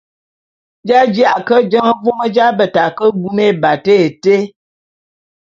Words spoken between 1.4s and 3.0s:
ke jeñe vôm j’abeta